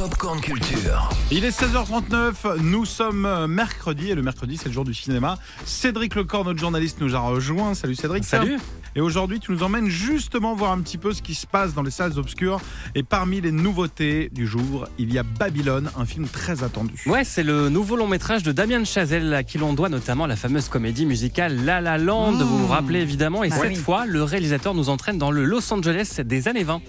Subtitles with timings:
[0.00, 1.10] Popcorn Culture.
[1.30, 5.36] Il est 16h39, nous sommes euh, mercredi et le mercredi c'est le jour du cinéma.
[5.66, 7.74] Cédric Lecor, notre journaliste, nous a rejoint.
[7.74, 8.24] Salut Cédric.
[8.24, 8.56] Salut.
[8.96, 11.82] Et aujourd'hui tu nous emmènes justement voir un petit peu ce qui se passe dans
[11.82, 12.62] les salles obscures.
[12.94, 17.02] Et parmi les nouveautés du jour, il y a Babylone, un film très attendu.
[17.04, 20.36] Ouais, c'est le nouveau long métrage de Damien Chazelle à qui l'on doit notamment la
[20.36, 22.32] fameuse comédie musicale La La Land.
[22.38, 23.44] Vous vous rappelez évidemment.
[23.44, 23.76] Et Bah cette oui.
[23.76, 26.80] fois, le réalisateur nous entraîne dans le Los Angeles des années 20.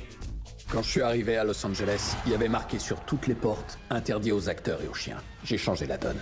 [0.71, 3.77] Quand je suis arrivé à Los Angeles, il y avait marqué sur toutes les portes
[3.89, 5.17] interdit aux acteurs et aux chiens.
[5.43, 6.17] J'ai changé la donne.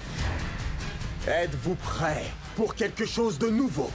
[1.28, 2.24] Êtes-vous prêt
[2.56, 3.92] pour quelque chose de nouveau?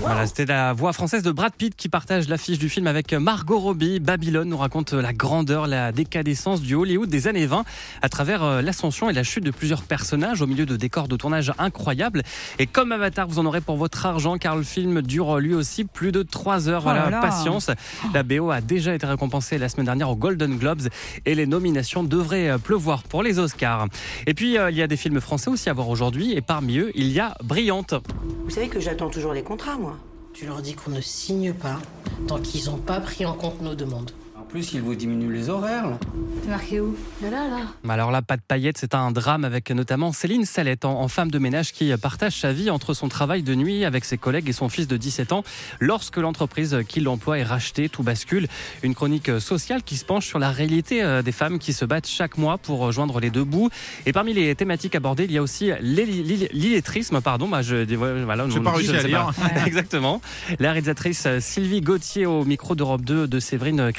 [0.00, 3.58] Voilà, c'était la voix française de Brad Pitt qui partage l'affiche du film avec Margot
[3.58, 4.00] Robbie.
[4.00, 7.64] Babylone nous raconte la grandeur, la décadescence du Hollywood des années 20
[8.02, 11.16] à travers euh, l'ascension et la chute de plusieurs personnages au milieu de décors de
[11.16, 12.22] tournage incroyables.
[12.58, 15.84] Et comme Avatar, vous en aurez pour votre argent car le film dure lui aussi
[15.84, 16.82] plus de 3 heures.
[16.84, 17.20] Oh là Voilà, là.
[17.20, 17.70] patience.
[18.12, 20.88] La BO a déjà été récompensée la semaine dernière aux Golden Globes
[21.24, 23.86] et les nominations devraient euh, pleuvoir pour les Oscars.
[24.26, 26.78] Et puis, euh, il y a des films français aussi à voir aujourd'hui et parmi
[26.78, 27.94] eux, il y a Brillante.
[28.44, 29.76] Vous savez que j'attends toujours les contrats,
[30.32, 31.78] Tu leur dis qu'on ne signe pas
[32.26, 34.10] tant qu'ils n'ont pas pris en compte nos demandes.
[34.36, 35.98] En plus, il vous diminue les horaires, là.
[36.42, 36.96] T'es marqué où?
[37.22, 37.92] Là, là, là.
[37.92, 41.30] Alors là, pas de paillettes, c'est un drame avec notamment Céline Salette, en, en femme
[41.30, 44.52] de ménage qui partage sa vie entre son travail de nuit avec ses collègues et
[44.52, 45.44] son fils de 17 ans.
[45.80, 48.48] Lorsque l'entreprise qui l'emploie est rachetée, tout bascule.
[48.82, 52.08] Une chronique sociale qui se penche sur la réalité euh, des femmes qui se battent
[52.08, 53.70] chaque mois pour rejoindre les deux bouts.
[54.04, 57.48] Et parmi les thématiques abordées, il y a aussi l'illettrisme, pardon.
[57.48, 59.30] Bah, je, voilà, J'ai non, pas je réussi ne à sais lire.
[59.66, 60.20] Exactement.
[60.58, 63.92] La réalisatrice Sylvie Gauthier au micro d'Europe 2 de Séverine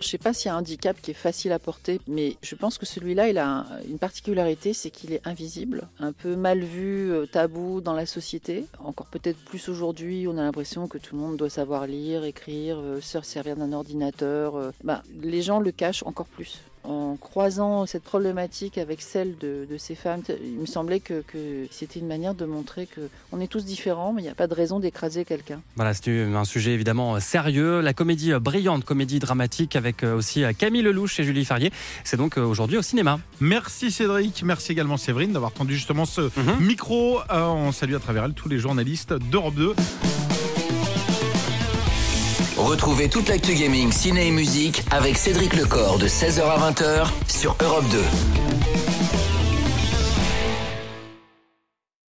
[0.00, 2.54] Je sais pas s'il y a un handicap qui est facile à porter, mais je
[2.54, 6.60] pense que celui-là, il a un- une particularité, c'est qu'il est invisible, un peu mal
[6.60, 8.64] vu, euh, tabou dans la société.
[8.84, 12.78] Encore peut-être plus aujourd'hui, on a l'impression que tout le monde doit savoir lire, écrire,
[12.78, 14.56] euh, se servir d'un ordinateur.
[14.56, 14.70] euh.
[14.82, 16.60] Bah, les gens le cachent encore plus.
[16.84, 21.66] En croisant cette problématique avec celle de, de ces femmes, il me semblait que, que
[21.70, 23.00] c'était une manière de montrer que
[23.32, 25.62] on est tous différents, mais il n'y a pas de raison d'écraser quelqu'un.
[25.76, 27.80] Voilà, c'est un sujet évidemment sérieux.
[27.80, 31.72] La comédie euh, brillante, comédie dramatique avec euh, aussi euh, Camille Lelouch et Julie Ferrier.
[32.04, 33.18] C'est donc euh, aujourd'hui au cinéma.
[33.40, 36.60] Merci Cédric, merci également Séverine d'avoir tendu justement ce Mhm.
[36.66, 37.20] micro.
[37.30, 39.74] Euh, on salue à travers elle tous les journalistes d'Europe 2.
[42.64, 47.54] Retrouvez toute l'actu gaming, ciné et musique avec Cédric Lecor de 16h à 20h sur
[47.62, 47.98] Europe 2.